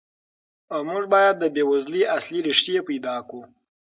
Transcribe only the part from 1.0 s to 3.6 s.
باید د بېوزلۍ اصلي ریښې پیدا کړو.